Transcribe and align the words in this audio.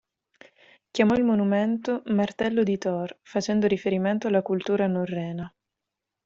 Chiamò 0.89 1.13
il 1.13 1.23
monumento 1.23 2.01
"martello 2.07 2.63
di 2.63 2.79
Thor", 2.79 3.19
facendo 3.21 3.67
riferimento 3.67 4.29
alla 4.29 4.41
cultura 4.41 4.87
norrena. 4.87 5.53